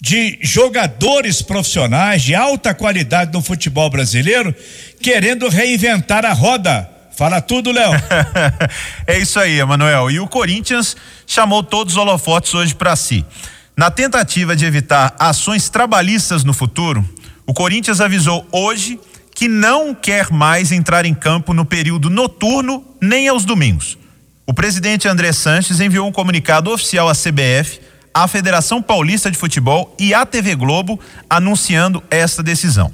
de 0.00 0.36
jogadores 0.42 1.42
profissionais 1.42 2.22
de 2.22 2.34
alta 2.34 2.74
qualidade 2.74 3.32
no 3.32 3.40
futebol 3.40 3.88
brasileiro 3.88 4.52
querendo 5.00 5.48
reinventar 5.48 6.24
a 6.24 6.32
roda. 6.32 6.90
Fala 7.16 7.40
tudo, 7.40 7.70
Léo. 7.70 7.92
é 9.06 9.18
isso 9.18 9.38
aí, 9.38 9.60
Emanuel. 9.60 10.10
E 10.10 10.18
o 10.18 10.26
Corinthians 10.26 10.96
chamou 11.24 11.62
todos 11.62 11.94
os 11.94 11.98
holofotes 11.98 12.52
hoje 12.52 12.74
para 12.74 12.96
si. 12.96 13.24
Na 13.76 13.92
tentativa 13.92 14.56
de 14.56 14.64
evitar 14.64 15.14
ações 15.18 15.68
trabalhistas 15.68 16.42
no 16.42 16.52
futuro, 16.52 17.08
o 17.46 17.54
Corinthians 17.54 18.00
avisou 18.00 18.46
hoje 18.50 18.98
que 19.34 19.46
não 19.46 19.94
quer 19.94 20.30
mais 20.30 20.72
entrar 20.72 21.04
em 21.04 21.14
campo 21.14 21.54
no 21.54 21.64
período 21.64 22.10
noturno 22.10 22.84
nem 23.00 23.28
aos 23.28 23.44
domingos. 23.44 23.96
O 24.44 24.52
presidente 24.52 25.06
André 25.06 25.32
Sanches 25.32 25.80
enviou 25.80 26.06
um 26.06 26.12
comunicado 26.12 26.70
oficial 26.70 27.08
à 27.08 27.14
CBF, 27.14 27.80
à 28.12 28.26
Federação 28.26 28.82
Paulista 28.82 29.30
de 29.30 29.38
Futebol 29.38 29.94
e 29.98 30.12
à 30.12 30.26
TV 30.26 30.56
Globo 30.56 30.98
anunciando 31.30 32.02
esta 32.10 32.42
decisão. 32.42 32.92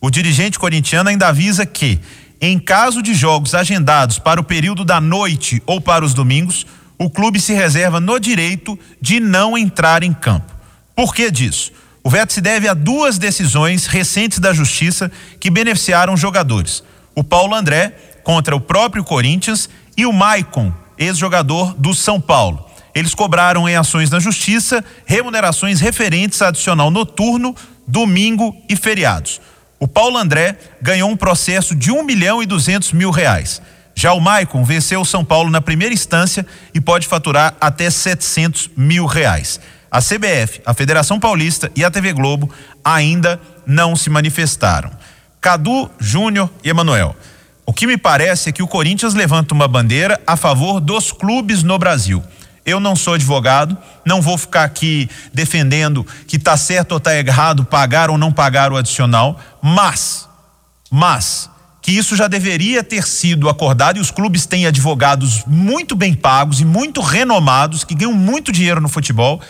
O 0.00 0.10
dirigente 0.10 0.58
corintiano 0.58 1.08
ainda 1.08 1.28
avisa 1.28 1.64
que, 1.64 2.00
em 2.40 2.58
caso 2.58 3.00
de 3.00 3.14
jogos 3.14 3.54
agendados 3.54 4.18
para 4.18 4.40
o 4.40 4.44
período 4.44 4.84
da 4.84 5.00
noite 5.00 5.62
ou 5.66 5.80
para 5.80 6.04
os 6.04 6.14
domingos, 6.14 6.66
o 6.98 7.08
clube 7.08 7.40
se 7.40 7.52
reserva 7.52 8.00
no 8.00 8.18
direito 8.18 8.76
de 9.00 9.20
não 9.20 9.56
entrar 9.56 10.02
em 10.02 10.12
campo. 10.12 10.52
Por 10.96 11.14
que 11.14 11.30
disso? 11.30 11.70
O 12.02 12.10
veto 12.10 12.32
se 12.32 12.40
deve 12.40 12.66
a 12.66 12.74
duas 12.74 13.18
decisões 13.18 13.86
recentes 13.86 14.40
da 14.40 14.52
Justiça 14.52 15.10
que 15.38 15.48
beneficiaram 15.50 16.16
jogadores: 16.16 16.82
o 17.14 17.22
Paulo 17.22 17.54
André 17.54 17.94
contra 18.24 18.54
o 18.54 18.60
próprio 18.60 19.04
Corinthians 19.04 19.68
e 19.96 20.04
o 20.04 20.12
Maicon, 20.12 20.72
ex-jogador 20.98 21.74
do 21.74 21.94
São 21.94 22.20
Paulo. 22.20 22.68
Eles 22.94 23.14
cobraram 23.14 23.68
em 23.68 23.76
ações 23.76 24.10
na 24.10 24.18
Justiça 24.18 24.84
remunerações 25.06 25.80
referentes 25.80 26.42
a 26.42 26.48
adicional 26.48 26.90
noturno, 26.90 27.54
domingo 27.86 28.56
e 28.68 28.74
feriados. 28.74 29.40
O 29.78 29.86
Paulo 29.86 30.18
André 30.18 30.58
ganhou 30.82 31.08
um 31.08 31.16
processo 31.16 31.74
de 31.74 31.92
um 31.92 32.02
milhão 32.02 32.42
e 32.42 32.46
duzentos 32.46 32.92
mil 32.92 33.10
reais. 33.10 33.62
Já 33.94 34.12
o 34.12 34.20
Maicon 34.20 34.64
venceu 34.64 35.00
o 35.00 35.04
São 35.04 35.24
Paulo 35.24 35.50
na 35.50 35.60
primeira 35.60 35.94
instância 35.94 36.46
e 36.74 36.80
pode 36.80 37.06
faturar 37.06 37.56
até 37.60 37.88
700 37.88 38.70
mil 38.76 39.06
reais. 39.06 39.60
A 39.90 40.00
CBF, 40.00 40.60
a 40.66 40.74
Federação 40.74 41.18
Paulista 41.18 41.70
e 41.74 41.84
a 41.84 41.90
TV 41.90 42.12
Globo 42.12 42.50
ainda 42.84 43.40
não 43.66 43.96
se 43.96 44.10
manifestaram. 44.10 44.90
Cadu, 45.40 45.90
Júnior 45.98 46.50
e 46.62 46.68
Emanuel. 46.68 47.16
Que 47.78 47.86
me 47.86 47.96
parece 47.96 48.48
é 48.48 48.52
que 48.52 48.60
o 48.60 48.66
Corinthians 48.66 49.14
levanta 49.14 49.54
uma 49.54 49.68
bandeira 49.68 50.20
a 50.26 50.36
favor 50.36 50.80
dos 50.80 51.12
clubes 51.12 51.62
no 51.62 51.78
Brasil. 51.78 52.20
Eu 52.66 52.80
não 52.80 52.96
sou 52.96 53.14
advogado, 53.14 53.78
não 54.04 54.20
vou 54.20 54.36
ficar 54.36 54.64
aqui 54.64 55.08
defendendo 55.32 56.04
que 56.26 56.34
está 56.34 56.56
certo 56.56 56.90
ou 56.90 56.98
está 56.98 57.16
errado 57.16 57.64
pagar 57.64 58.10
ou 58.10 58.18
não 58.18 58.32
pagar 58.32 58.72
o 58.72 58.76
adicional, 58.76 59.38
mas, 59.62 60.28
mas 60.90 61.48
que 61.80 61.92
isso 61.92 62.16
já 62.16 62.26
deveria 62.26 62.82
ter 62.82 63.06
sido 63.06 63.48
acordado 63.48 63.98
e 63.98 64.00
os 64.00 64.10
clubes 64.10 64.44
têm 64.44 64.66
advogados 64.66 65.44
muito 65.46 65.94
bem 65.94 66.14
pagos 66.14 66.60
e 66.60 66.64
muito 66.64 67.00
renomados 67.00 67.84
que 67.84 67.94
ganham 67.94 68.12
muito 68.12 68.50
dinheiro 68.50 68.80
no 68.80 68.88
futebol 68.88 69.40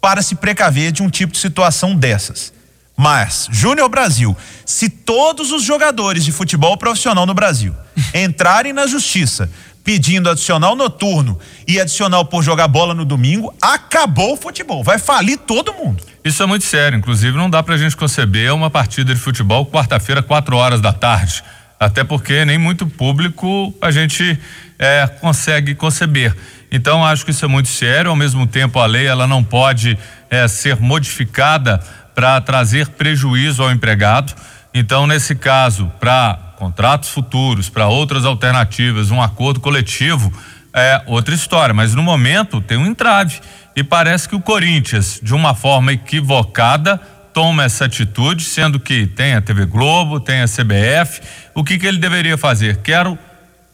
para 0.00 0.20
se 0.20 0.34
precaver 0.34 0.90
de 0.90 1.00
um 1.00 1.08
tipo 1.08 1.32
de 1.32 1.38
situação 1.38 1.94
dessas. 1.94 2.57
Mas, 2.98 3.46
Júnior 3.52 3.88
Brasil, 3.88 4.36
se 4.66 4.88
todos 4.90 5.52
os 5.52 5.62
jogadores 5.62 6.24
de 6.24 6.32
futebol 6.32 6.76
profissional 6.76 7.24
no 7.24 7.32
Brasil 7.32 7.72
entrarem 8.12 8.72
na 8.72 8.88
justiça 8.88 9.48
pedindo 9.84 10.28
adicional 10.28 10.74
noturno 10.74 11.38
e 11.66 11.80
adicional 11.80 12.24
por 12.24 12.42
jogar 12.42 12.66
bola 12.66 12.92
no 12.92 13.04
domingo, 13.04 13.54
acabou 13.62 14.34
o 14.34 14.36
futebol. 14.36 14.82
Vai 14.82 14.98
falir 14.98 15.38
todo 15.38 15.72
mundo. 15.72 16.02
Isso 16.24 16.42
é 16.42 16.46
muito 16.46 16.64
sério. 16.64 16.98
Inclusive, 16.98 17.36
não 17.36 17.48
dá 17.48 17.62
pra 17.62 17.76
gente 17.76 17.96
conceber 17.96 18.52
uma 18.52 18.68
partida 18.68 19.14
de 19.14 19.20
futebol 19.20 19.64
quarta-feira, 19.64 20.20
quatro 20.20 20.56
horas 20.56 20.80
da 20.80 20.92
tarde 20.92 21.44
até 21.78 22.02
porque 22.02 22.44
nem 22.44 22.58
muito 22.58 22.86
público 22.86 23.72
a 23.80 23.90
gente 23.90 24.38
é, 24.78 25.06
consegue 25.20 25.74
conceber. 25.74 26.34
Então 26.70 27.04
acho 27.04 27.24
que 27.24 27.30
isso 27.30 27.44
é 27.44 27.48
muito 27.48 27.68
sério. 27.68 28.10
Ao 28.10 28.16
mesmo 28.16 28.46
tempo, 28.46 28.78
a 28.78 28.86
lei 28.86 29.06
ela 29.06 29.26
não 29.26 29.42
pode 29.44 29.96
é, 30.28 30.46
ser 30.48 30.76
modificada 30.76 31.80
para 32.18 32.40
trazer 32.40 32.88
prejuízo 32.88 33.62
ao 33.62 33.70
empregado. 33.70 34.34
Então, 34.74 35.06
nesse 35.06 35.36
caso, 35.36 35.86
para 36.00 36.36
contratos 36.56 37.10
futuros, 37.10 37.68
para 37.68 37.86
outras 37.86 38.24
alternativas, 38.24 39.12
um 39.12 39.22
acordo 39.22 39.60
coletivo 39.60 40.32
é 40.74 41.00
outra 41.06 41.32
história. 41.32 41.72
Mas 41.72 41.94
no 41.94 42.02
momento 42.02 42.60
tem 42.60 42.76
um 42.76 42.86
entrave 42.86 43.38
e 43.76 43.84
parece 43.84 44.28
que 44.28 44.34
o 44.34 44.40
Corinthians, 44.40 45.20
de 45.22 45.32
uma 45.32 45.54
forma 45.54 45.92
equivocada, 45.92 47.00
toma 47.32 47.62
essa 47.62 47.84
atitude, 47.84 48.42
sendo 48.42 48.80
que 48.80 49.06
tem 49.06 49.34
a 49.34 49.40
TV 49.40 49.64
Globo, 49.64 50.18
tem 50.18 50.40
a 50.40 50.46
CBF. 50.48 51.20
O 51.54 51.62
que, 51.62 51.78
que 51.78 51.86
ele 51.86 51.98
deveria 51.98 52.36
fazer? 52.36 52.78
Quero 52.78 53.16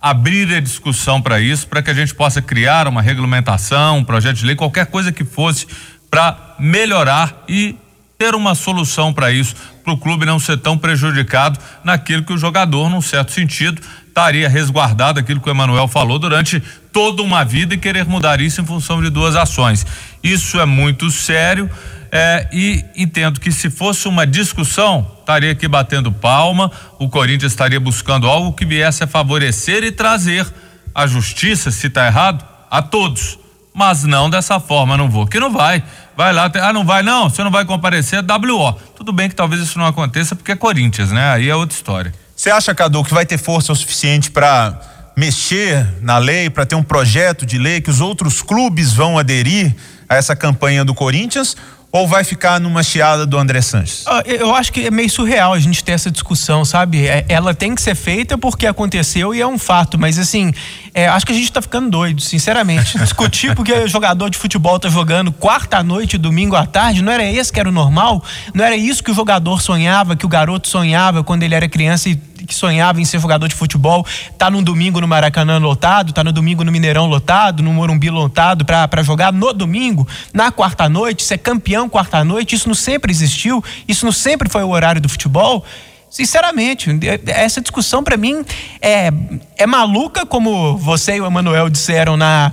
abrir 0.03 0.55
a 0.55 0.61
discussão 0.61 1.23
para 1.23 1.41
isso, 1.41 1.67
para 1.67 1.81
que 1.81 1.91
a 1.91 1.95
gente 1.95 2.15
possa 2.15 2.43
criar 2.43 2.89
uma 2.89 3.01
regulamentação, 3.01 3.97
um 3.97 4.05
projeto 4.05 4.37
de 4.37 4.45
lei, 4.45 4.55
qualquer 4.55 4.85
coisa 4.85 5.11
que 5.11 5.25
fosse 5.25 5.67
para 6.11 6.57
melhorar 6.61 7.43
e 7.49 7.75
ter 8.19 8.35
uma 8.35 8.55
solução 8.55 9.13
para 9.13 9.33
isso, 9.33 9.55
para 9.83 9.93
o 9.93 9.99
clube 9.99 10.25
não 10.25 10.39
ser 10.39 10.57
tão 10.59 10.79
prejudicado 10.79 11.59
naquilo 11.83 12.23
que 12.23 12.33
o 12.33 12.39
jogador, 12.39 12.89
num 12.89 13.03
certo 13.03 13.33
sentido, 13.33 13.81
estaria 14.07 14.49
resguardado 14.49 15.19
aquilo 15.19 15.41
que 15.41 15.49
o 15.49 15.51
Emanuel 15.51 15.89
falou 15.89 16.19
durante 16.19 16.63
toda 16.93 17.23
uma 17.23 17.45
vida 17.45 17.75
e 17.75 17.79
querer 17.79 18.05
mudar 18.05 18.41
isso 18.41 18.61
em 18.61 18.67
função 18.67 19.03
de 19.03 19.11
duas 19.11 19.35
ações. 19.35 19.85
Isso 20.23 20.61
é 20.61 20.65
muito 20.65 21.11
sério. 21.11 21.69
É, 22.17 22.49
e 22.53 22.85
entendo 22.95 23.41
que 23.41 23.51
se 23.51 23.69
fosse 23.69 24.07
uma 24.07 24.25
discussão, 24.25 25.05
estaria 25.19 25.51
aqui 25.51 25.67
batendo 25.67 26.13
palma, 26.13 26.71
o 26.97 27.09
Corinthians 27.09 27.51
estaria 27.51 27.81
buscando 27.81 28.29
algo 28.29 28.53
que 28.53 28.65
viesse 28.65 29.03
a 29.03 29.07
favorecer 29.09 29.83
e 29.83 29.91
trazer 29.91 30.47
a 30.95 31.09
justiça, 31.09 31.73
se 31.73 31.89
está 31.89 32.07
errado, 32.07 32.45
a 32.71 32.81
todos. 32.81 33.37
Mas 33.75 34.05
não 34.05 34.31
dessa 34.31 34.61
forma, 34.61 34.97
não 34.97 35.11
vou. 35.11 35.27
Que 35.27 35.41
não 35.41 35.53
vai. 35.53 35.83
Vai 36.17 36.33
lá, 36.33 36.51
ah, 36.63 36.73
não 36.73 36.85
vai, 36.85 37.03
não, 37.03 37.29
você 37.29 37.43
não 37.43 37.51
vai 37.51 37.65
comparecer, 37.65 38.23
WO. 38.23 38.73
Tudo 38.97 39.13
bem 39.13 39.29
que 39.29 39.35
talvez 39.35 39.61
isso 39.61 39.79
não 39.79 39.87
aconteça 39.87 40.37
porque 40.37 40.53
é 40.53 40.57
Corinthians, 40.57 41.11
né? 41.11 41.33
Aí 41.33 41.49
é 41.49 41.57
outra 41.57 41.75
história. 41.75 42.15
Você 42.37 42.51
acha, 42.51 42.75
Cadu, 42.75 43.03
que 43.03 43.13
vai 43.13 43.27
ter 43.27 43.39
força 43.39 43.73
o 43.73 43.77
suficiente 43.77 44.31
para 44.31 44.81
mexer 45.17 45.87
na 46.01 46.19
lei, 46.19 46.49
para 46.51 46.65
ter 46.67 46.75
um 46.75 46.83
projeto 46.83 47.45
de 47.45 47.59
lei 47.59 47.81
que 47.81 47.91
os 47.91 48.01
outros 48.01 48.43
clubes 48.43 48.93
vão 48.93 49.19
aderir 49.19 49.75
a 50.09 50.17
essa 50.17 50.37
campanha 50.37 50.85
do 50.85 50.95
Corinthians? 50.95 51.57
Ou 51.95 52.09
vai 52.09 52.25
ficar 52.25 52.59
numa 52.59 52.83
chiada 52.83 53.25
do 53.25 53.39
André 53.39 53.61
Sanches? 53.63 54.03
Ah, 54.09 54.21
eu 54.27 54.53
acho 54.53 54.73
que 54.73 54.85
é 54.85 54.91
meio 54.91 55.09
surreal 55.09 55.53
a 55.53 55.61
gente 55.61 55.85
ter 55.85 55.93
essa 55.93 56.11
discussão, 56.11 56.65
sabe? 56.65 57.07
É, 57.07 57.25
ela 57.29 57.55
tem 57.55 57.73
que 57.73 57.81
ser 57.81 57.95
feita 57.95 58.37
porque 58.37 58.67
aconteceu 58.67 59.33
e 59.33 59.41
é 59.41 59.47
um 59.47 59.57
fato, 59.57 59.97
mas 59.97 60.19
assim, 60.19 60.53
é, 60.93 61.07
acho 61.07 61.25
que 61.25 61.31
a 61.31 61.37
gente 61.37 61.53
tá 61.53 61.63
ficando 61.63 61.89
doido, 61.89 62.21
sinceramente. 62.21 62.99
Discutir 62.99 63.55
porque 63.55 63.73
o 63.73 63.87
jogador 63.87 64.29
de 64.29 64.37
futebol 64.37 64.77
tá 64.81 64.89
jogando 64.89 65.31
quarta 65.31 65.79
à 65.79 65.85
noite, 65.85 66.19
domingo 66.19 66.57
à 66.57 66.67
tarde, 66.67 67.01
não 67.01 67.13
era 67.13 67.25
esse 67.25 67.53
que 67.53 67.61
era 67.61 67.69
o 67.69 67.73
normal? 67.73 68.25
Não 68.53 68.65
era 68.65 68.75
isso 68.75 69.01
que 69.01 69.13
o 69.13 69.15
jogador 69.15 69.63
sonhava, 69.63 70.17
que 70.17 70.27
o 70.27 70.29
garoto 70.29 70.67
sonhava 70.67 71.23
quando 71.23 71.45
ele 71.45 71.55
era 71.55 71.69
criança 71.69 72.09
e 72.09 72.21
que 72.47 72.55
sonhava 72.55 73.01
em 73.01 73.05
ser 73.05 73.19
jogador 73.19 73.49
de 73.49 73.55
futebol, 73.55 74.07
tá 74.37 74.51
num 74.51 74.63
domingo 74.63 75.01
no 75.01 75.09
Maracanã 75.09 75.59
lotado, 75.59 76.13
tá 76.13 76.23
no 76.23 76.33
domingo 76.33 76.65
no 76.65 76.73
Mineirão 76.73 77.07
lotado, 77.07 77.63
no 77.63 77.73
Morumbi 77.73 78.11
lotado 78.11 78.65
para 78.65 79.03
jogar 79.03 79.33
no 79.33 79.53
domingo, 79.53 80.07
na 80.33 80.51
quarta 80.51 80.89
noite, 80.89 81.23
ser 81.23 81.39
campeão 81.39 81.89
quarta 81.89 82.25
noite, 82.25 82.55
isso 82.55 82.69
não 82.69 82.75
sempre 82.75 83.11
existiu, 83.11 83.63
isso 83.87 84.05
não 84.05 84.13
sempre 84.13 84.49
foi 84.49 84.63
o 84.63 84.71
horário 84.71 85.01
do 85.01 85.09
futebol. 85.09 85.65
Sinceramente, 86.09 86.91
essa 87.27 87.61
discussão 87.61 88.05
para 88.05 88.17
mim 88.17 88.45
é, 88.81 89.11
é 89.57 89.67
maluca, 89.67 90.25
como 90.25 90.77
você 90.77 91.17
e 91.17 91.21
o 91.21 91.27
Emanuel 91.27 91.69
disseram 91.69 92.17
na 92.17 92.53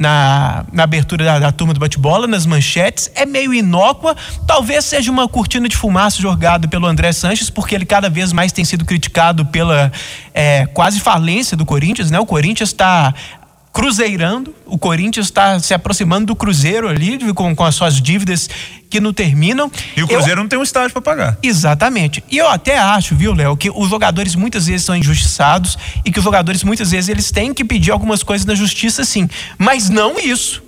na, 0.00 0.64
na 0.72 0.84
abertura 0.84 1.26
da, 1.26 1.38
da, 1.38 1.52
turma 1.52 1.74
do 1.74 1.78
bate-bola, 1.78 2.26
nas 2.26 2.46
manchetes, 2.46 3.10
é 3.14 3.26
meio 3.26 3.52
inócua. 3.52 4.16
Talvez 4.46 4.86
seja 4.86 5.12
uma 5.12 5.28
cortina 5.28 5.68
de 5.68 5.76
fumaça 5.76 6.22
jogada 6.22 6.66
pelo 6.66 6.86
André 6.86 7.12
Sanches, 7.12 7.50
porque 7.50 7.74
ele 7.74 7.84
cada 7.84 8.08
vez 8.08 8.32
mais 8.32 8.50
tem 8.50 8.64
sido 8.64 8.86
criticado 8.86 9.44
pela 9.44 9.92
é, 10.32 10.64
quase 10.72 11.00
falência 11.00 11.54
do 11.54 11.66
Corinthians, 11.66 12.10
né? 12.10 12.18
O 12.18 12.24
Corinthians 12.24 12.70
está 12.70 13.14
cruzeirando, 13.72 14.54
o 14.66 14.76
Corinthians 14.76 15.26
está 15.26 15.58
se 15.58 15.72
aproximando 15.72 16.26
do 16.26 16.36
Cruzeiro 16.36 16.88
ali, 16.88 17.32
com, 17.32 17.54
com 17.54 17.64
as 17.64 17.74
suas 17.74 18.00
dívidas 18.00 18.48
que 18.88 19.00
não 19.00 19.12
terminam. 19.12 19.70
E 19.96 20.02
o 20.02 20.08
Cruzeiro 20.08 20.40
eu, 20.40 20.42
não 20.42 20.48
tem 20.48 20.58
um 20.58 20.62
estádio 20.62 20.92
para 20.92 21.02
pagar. 21.02 21.38
Exatamente. 21.42 22.22
E 22.30 22.38
eu 22.38 22.48
até 22.48 22.78
acho, 22.78 23.14
viu, 23.14 23.32
Léo, 23.32 23.56
que 23.56 23.70
os 23.70 23.88
jogadores 23.88 24.34
muitas 24.34 24.66
vezes 24.66 24.84
são 24.84 24.96
injustiçados 24.96 25.78
e 26.04 26.10
que 26.10 26.18
os 26.18 26.24
jogadores 26.24 26.64
muitas 26.64 26.90
vezes 26.90 27.08
eles 27.08 27.30
têm 27.30 27.54
que 27.54 27.64
pedir 27.64 27.92
algumas 27.92 28.22
coisas 28.22 28.44
na 28.44 28.54
justiça, 28.54 29.04
sim. 29.04 29.28
Mas 29.56 29.88
não 29.88 30.18
isso. 30.18 30.62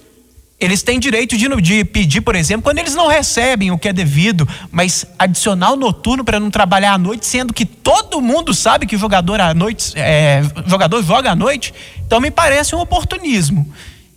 Eles 0.62 0.80
têm 0.80 1.00
direito 1.00 1.36
de, 1.36 1.48
de, 1.60 1.84
pedir, 1.84 2.20
por 2.20 2.36
exemplo, 2.36 2.62
quando 2.62 2.78
eles 2.78 2.94
não 2.94 3.08
recebem 3.08 3.72
o 3.72 3.78
que 3.78 3.88
é 3.88 3.92
devido, 3.92 4.48
mas 4.70 5.04
adicional 5.18 5.74
noturno 5.74 6.24
para 6.24 6.38
não 6.38 6.52
trabalhar 6.52 6.92
à 6.92 6.98
noite, 6.98 7.26
sendo 7.26 7.52
que 7.52 7.66
todo 7.66 8.20
mundo 8.20 8.54
sabe 8.54 8.86
que 8.86 8.96
jogador 8.96 9.40
à 9.40 9.52
noite, 9.52 9.92
é, 9.96 10.40
jogador 10.66 11.02
joga 11.02 11.32
à 11.32 11.34
noite. 11.34 11.74
Então 12.06 12.20
me 12.20 12.30
parece 12.30 12.76
um 12.76 12.80
oportunismo. 12.80 13.66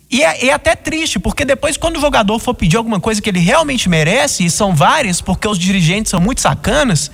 E 0.08 0.22
é, 0.22 0.46
é, 0.46 0.52
até 0.52 0.76
triste, 0.76 1.18
porque 1.18 1.44
depois, 1.44 1.76
quando 1.76 1.96
o 1.96 2.00
jogador 2.00 2.38
for 2.38 2.54
pedir 2.54 2.76
alguma 2.76 3.00
coisa 3.00 3.20
que 3.20 3.28
ele 3.28 3.40
realmente 3.40 3.88
merece, 3.88 4.44
e 4.44 4.50
são 4.50 4.72
várias, 4.72 5.20
porque 5.20 5.48
os 5.48 5.58
dirigentes 5.58 6.10
são 6.10 6.20
muito 6.20 6.40
sacanas, 6.40 7.10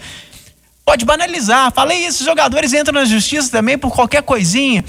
pode 0.84 1.06
banalizar. 1.06 1.72
Falei 1.72 2.06
isso, 2.06 2.20
os 2.20 2.26
jogadores 2.26 2.74
entram 2.74 3.00
na 3.00 3.06
justiça 3.06 3.50
também 3.50 3.78
por 3.78 3.94
qualquer 3.94 4.22
coisinha. 4.22 4.84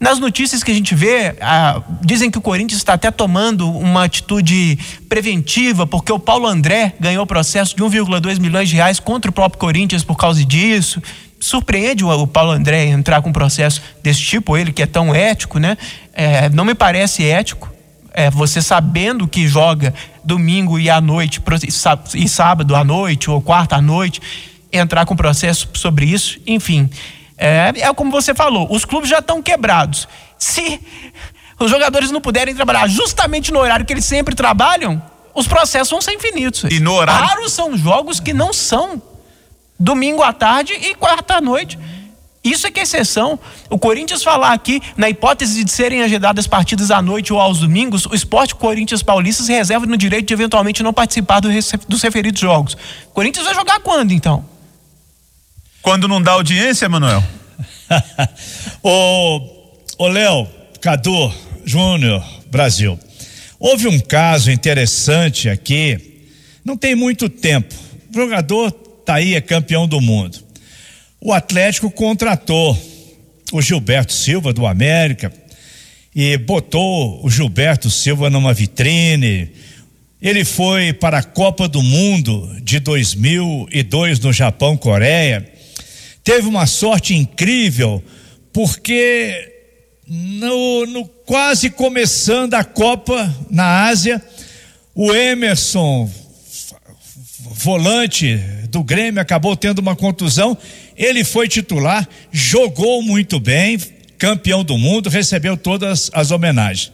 Nas 0.00 0.18
notícias 0.18 0.62
que 0.62 0.70
a 0.70 0.74
gente 0.74 0.94
vê, 0.94 1.36
ah, 1.40 1.80
dizem 2.02 2.30
que 2.30 2.36
o 2.36 2.40
Corinthians 2.40 2.78
está 2.78 2.94
até 2.94 3.10
tomando 3.10 3.70
uma 3.70 4.04
atitude 4.04 4.78
preventiva, 5.08 5.86
porque 5.86 6.12
o 6.12 6.18
Paulo 6.18 6.46
André 6.46 6.94
ganhou 6.98 7.24
processo 7.26 7.74
de 7.76 7.82
1,2 7.82 8.38
milhões 8.38 8.68
de 8.68 8.74
reais 8.74 8.98
contra 8.98 9.30
o 9.30 9.34
próprio 9.34 9.58
Corinthians 9.58 10.04
por 10.04 10.16
causa 10.16 10.44
disso. 10.44 11.00
Surpreende 11.38 12.04
o, 12.04 12.26
Paulo 12.26 12.52
André 12.52 12.86
entrar 12.86 13.22
com 13.22 13.30
um 13.30 13.32
processo 13.32 13.80
desse 14.02 14.20
tipo, 14.20 14.56
ele 14.56 14.72
que 14.72 14.82
é 14.82 14.86
tão 14.86 15.14
ético, 15.14 15.58
né? 15.58 15.76
É, 16.12 16.48
não 16.48 16.64
me 16.64 16.74
parece 16.74 17.24
ético. 17.24 17.72
É, 18.12 18.30
você 18.30 18.62
sabendo 18.62 19.26
que 19.26 19.46
joga 19.48 19.92
domingo 20.24 20.78
e 20.78 20.88
à 20.88 21.00
noite, 21.00 21.42
e 22.14 22.28
sábado 22.28 22.76
à 22.76 22.84
noite, 22.84 23.28
ou 23.28 23.40
quarta 23.40 23.76
à 23.76 23.82
noite, 23.82 24.20
entrar 24.72 25.04
com 25.06 25.16
processo 25.16 25.68
sobre 25.74 26.06
isso, 26.06 26.38
enfim. 26.46 26.88
É, 27.36 27.72
é 27.76 27.94
como 27.94 28.10
você 28.10 28.34
falou, 28.34 28.68
os 28.70 28.84
clubes 28.84 29.08
já 29.08 29.18
estão 29.18 29.42
quebrados. 29.42 30.06
Se 30.38 30.80
os 31.58 31.70
jogadores 31.70 32.10
não 32.10 32.20
puderem 32.20 32.54
trabalhar 32.54 32.86
justamente 32.88 33.52
no 33.52 33.58
horário 33.58 33.84
que 33.84 33.92
eles 33.92 34.04
sempre 34.04 34.34
trabalham, 34.34 35.02
os 35.34 35.46
processos 35.46 35.90
vão 35.90 36.00
ser 36.00 36.12
infinitos. 36.12 36.64
E 36.70 36.80
no 36.80 36.92
horário. 36.92 37.26
Raros 37.26 37.52
são 37.52 37.76
jogos 37.76 38.20
que 38.20 38.32
não 38.32 38.52
são 38.52 39.02
domingo 39.78 40.22
à 40.22 40.32
tarde 40.32 40.72
e 40.72 40.94
quarta 40.94 41.36
à 41.36 41.40
noite. 41.40 41.78
Isso 42.44 42.66
é 42.66 42.70
que 42.70 42.78
é 42.78 42.82
exceção. 42.82 43.38
O 43.70 43.78
Corinthians 43.78 44.22
falar 44.22 44.52
aqui, 44.52 44.80
na 44.98 45.08
hipótese 45.08 45.64
de 45.64 45.72
serem 45.72 46.02
agendadas 46.02 46.46
partidas 46.46 46.90
à 46.90 47.00
noite 47.00 47.32
ou 47.32 47.40
aos 47.40 47.60
domingos, 47.60 48.04
o 48.04 48.14
esporte 48.14 48.54
Corinthians 48.54 49.02
Paulista 49.02 49.42
se 49.42 49.50
reserva 49.50 49.86
no 49.86 49.96
direito 49.96 50.28
de 50.28 50.34
eventualmente 50.34 50.82
não 50.82 50.92
participar 50.92 51.40
do, 51.40 51.48
dos 51.88 52.02
referidos 52.02 52.38
jogos. 52.38 52.74
O 53.08 53.14
Corinthians 53.14 53.46
vai 53.46 53.54
jogar 53.54 53.80
quando, 53.80 54.12
então? 54.12 54.44
Quando 55.84 56.08
não 56.08 56.20
dá 56.20 56.32
audiência, 56.32 56.88
Manuel? 56.88 57.22
ô, 58.82 60.08
Léo, 60.08 60.48
Cadu, 60.80 61.30
Júnior, 61.62 62.24
Brasil. 62.50 62.98
Houve 63.60 63.86
um 63.86 64.00
caso 64.00 64.50
interessante 64.50 65.46
aqui, 65.46 66.24
não 66.64 66.74
tem 66.74 66.94
muito 66.94 67.28
tempo. 67.28 67.74
O 68.10 68.14
jogador 68.14 68.70
tá 68.72 69.16
aí, 69.16 69.34
é 69.34 69.42
campeão 69.42 69.86
do 69.86 70.00
mundo. 70.00 70.38
O 71.20 71.34
Atlético 71.34 71.90
contratou 71.90 72.78
o 73.52 73.60
Gilberto 73.60 74.14
Silva 74.14 74.54
do 74.54 74.66
América 74.66 75.30
e 76.16 76.38
botou 76.38 77.22
o 77.22 77.28
Gilberto 77.28 77.90
Silva 77.90 78.30
numa 78.30 78.54
vitrine. 78.54 79.50
Ele 80.22 80.46
foi 80.46 80.94
para 80.94 81.18
a 81.18 81.22
Copa 81.22 81.68
do 81.68 81.82
Mundo 81.82 82.56
de 82.62 82.80
2002 82.80 84.18
no 84.20 84.32
Japão, 84.32 84.78
Coreia 84.78 85.52
teve 86.24 86.48
uma 86.48 86.66
sorte 86.66 87.14
incrível, 87.14 88.02
porque 88.50 89.52
no, 90.08 90.86
no, 90.86 91.04
quase 91.06 91.68
começando 91.68 92.54
a 92.54 92.64
Copa 92.64 93.32
na 93.50 93.86
Ásia, 93.86 94.22
o 94.94 95.12
Emerson, 95.12 96.10
volante 97.50 98.36
do 98.70 98.82
Grêmio, 98.82 99.20
acabou 99.20 99.54
tendo 99.54 99.80
uma 99.80 99.94
contusão. 99.94 100.56
Ele 100.96 101.24
foi 101.24 101.46
titular, 101.46 102.08
jogou 102.32 103.02
muito 103.02 103.38
bem, 103.38 103.78
campeão 104.18 104.64
do 104.64 104.78
mundo, 104.78 105.10
recebeu 105.10 105.56
todas 105.56 106.10
as 106.14 106.30
homenagens. 106.30 106.90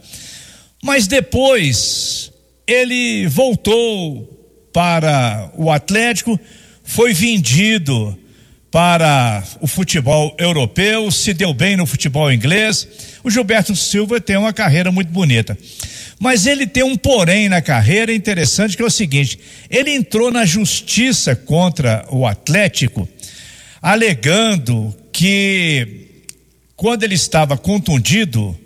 Mas 0.83 1.07
depois 1.07 2.31
ele 2.67 3.27
voltou 3.27 4.27
para 4.73 5.51
o 5.55 5.71
Atlético, 5.71 6.39
foi 6.83 7.13
vendido 7.13 8.17
para 8.71 9.43
o 9.59 9.67
futebol 9.67 10.33
europeu, 10.39 11.11
se 11.11 11.33
deu 11.33 11.53
bem 11.53 11.75
no 11.75 11.85
futebol 11.85 12.31
inglês. 12.31 12.87
O 13.21 13.29
Gilberto 13.29 13.75
Silva 13.75 14.21
tem 14.21 14.37
uma 14.37 14.53
carreira 14.53 14.91
muito 14.91 15.11
bonita. 15.11 15.57
Mas 16.17 16.45
ele 16.45 16.65
tem 16.65 16.83
um 16.83 16.95
porém 16.95 17.49
na 17.49 17.61
carreira 17.61 18.13
interessante 18.13 18.77
que 18.77 18.83
é 18.83 18.85
o 18.85 18.89
seguinte: 18.89 19.37
ele 19.69 19.91
entrou 19.91 20.31
na 20.31 20.45
justiça 20.45 21.35
contra 21.35 22.05
o 22.09 22.25
Atlético, 22.25 23.09
alegando 23.81 24.95
que 25.11 26.07
quando 26.75 27.03
ele 27.03 27.15
estava 27.15 27.57
contundido, 27.57 28.57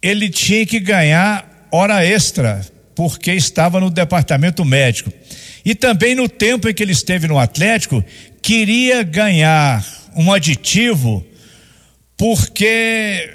ele 0.00 0.30
tinha 0.30 0.64
que 0.64 0.80
ganhar 0.80 1.68
hora 1.70 2.04
extra, 2.04 2.64
porque 2.94 3.32
estava 3.32 3.78
no 3.78 3.90
departamento 3.90 4.64
médico. 4.64 5.12
E 5.64 5.74
também 5.74 6.14
no 6.14 6.28
tempo 6.28 6.68
em 6.68 6.72
que 6.72 6.82
ele 6.82 6.92
esteve 6.92 7.28
no 7.28 7.38
Atlético, 7.38 8.02
queria 8.42 9.02
ganhar 9.02 9.84
um 10.16 10.32
aditivo 10.32 11.24
porque 12.16 13.30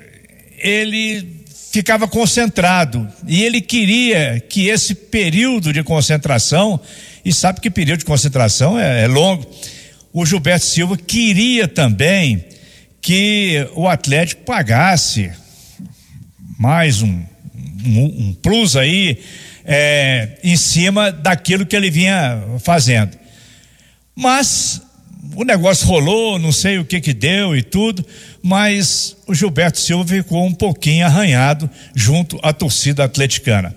ele 0.58 1.44
ficava 1.72 2.08
concentrado 2.08 3.08
e 3.28 3.44
ele 3.44 3.60
queria 3.60 4.40
que 4.40 4.68
esse 4.68 4.94
período 4.94 5.74
de 5.74 5.82
concentração, 5.82 6.80
e 7.26 7.34
sabe 7.34 7.62
que 7.62 7.72
período 7.72 8.00
de 8.00 8.06
concentração 8.06 8.78
é, 8.78 9.04
é 9.04 9.08
longo, 9.08 9.44
o 10.12 10.26
Gilberto 10.26 10.66
Silva 10.66 10.96
queria 10.96 11.68
também 11.68 12.46
que 13.02 13.68
o 13.76 13.88
Atlético 13.88 14.44
pagasse 14.44 15.32
mais 16.60 17.02
um, 17.02 17.24
um, 17.86 18.06
um 18.06 18.34
plus 18.42 18.76
aí 18.76 19.20
é, 19.66 20.38
em 20.44 20.56
cima 20.56 21.12
daquilo 21.12 21.66
que 21.66 21.76
ele 21.76 21.90
vinha 21.90 22.42
fazendo. 22.60 23.18
Mas 24.16 24.82
o 25.36 25.44
negócio 25.44 25.88
rolou, 25.88 26.38
não 26.38 26.52
sei 26.52 26.78
o 26.78 26.86
que 26.86 27.02
que 27.02 27.14
deu 27.14 27.56
e 27.56 27.64
tudo, 27.64 28.06
mas 28.42 29.16
o 29.28 29.34
Gilberto 29.34 29.80
Silva 29.80 30.08
ficou 30.08 30.46
um 30.46 30.54
pouquinho 30.54 31.06
arranhado 31.06 31.70
junto 31.96 32.40
à 32.42 32.54
torcida 32.54 33.04
atleticana. 33.04 33.76